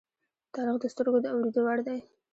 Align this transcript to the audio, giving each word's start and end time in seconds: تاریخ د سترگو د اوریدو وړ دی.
تاریخ 0.53 0.77
د 0.81 0.85
سترگو 0.93 1.19
د 1.23 1.25
اوریدو 1.35 1.61
وړ 1.65 1.77
دی. 1.87 1.99